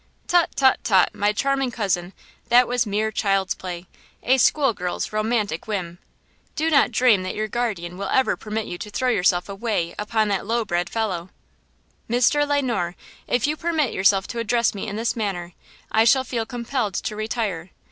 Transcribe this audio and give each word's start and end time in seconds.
"Tut, 0.25 0.49
tut, 0.55 0.79
tut, 0.83 1.13
my 1.13 1.31
charming 1.31 1.69
cousin, 1.69 2.13
that 2.49 2.67
was 2.67 2.87
mere 2.87 3.11
child's 3.11 3.53
play–a 3.53 4.39
school 4.39 4.73
girl's 4.73 5.13
romantic 5.13 5.67
whim. 5.67 5.99
Do 6.55 6.71
not 6.71 6.89
dream 6.89 7.21
that 7.21 7.35
your 7.35 7.47
guardian 7.47 7.99
will 7.99 8.07
ever 8.07 8.35
permit 8.35 8.65
you 8.65 8.79
to 8.79 8.89
throw 8.89 9.09
yourself 9.09 9.47
away 9.47 9.93
upon 9.99 10.27
that 10.29 10.47
low 10.47 10.65
bred 10.65 10.89
fellow." 10.89 11.29
"Mr. 12.09 12.47
Le 12.47 12.63
Noir, 12.63 12.95
if 13.27 13.45
you 13.45 13.55
permit 13.55 13.93
yourself 13.93 14.25
to 14.29 14.39
address 14.39 14.73
me 14.73 14.87
in 14.87 14.95
this 14.95 15.15
manner, 15.15 15.53
I 15.91 16.05
shall 16.05 16.23
feel 16.23 16.47
compelled 16.47 16.95
to 16.95 17.15
retire. 17.15 17.69